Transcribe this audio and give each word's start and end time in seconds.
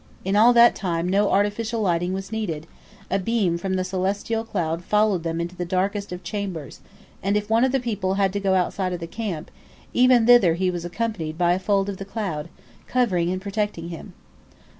In 0.25 0.35
all 0.35 0.51
that 0.53 0.73
time 0.73 1.07
no 1.07 1.29
artificial 1.29 1.79
lighting 1.79 2.11
was 2.11 2.31
needed; 2.31 2.65
a 3.11 3.19
beam 3.19 3.59
from 3.59 3.75
the 3.75 3.83
celestial 3.83 4.43
cloud 4.43 4.83
followed 4.83 5.21
them 5.21 5.39
into 5.39 5.55
the 5.55 5.63
darkest 5.63 6.11
of 6.11 6.23
chambers, 6.23 6.79
and 7.21 7.37
if 7.37 7.51
one 7.51 7.63
of 7.63 7.71
the 7.71 7.79
people 7.79 8.15
had 8.15 8.33
to 8.33 8.39
go 8.39 8.55
outside 8.55 8.93
of 8.93 8.99
the 8.99 9.05
camp, 9.05 9.51
even 9.93 10.25
thither 10.25 10.55
he 10.55 10.71
was 10.71 10.83
accompanied 10.85 11.37
by 11.37 11.53
a 11.53 11.59
fold 11.59 11.87
of 11.87 11.97
the 11.97 12.03
cloud, 12.05 12.49
covering 12.87 13.29
and 13.31 13.43
protecting 13.43 13.89
him. 13.89 14.13